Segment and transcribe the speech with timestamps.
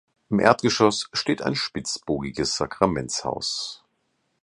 [0.31, 3.83] Im Erdgeschoss steht ein spitzbogiges Sakramentshaus.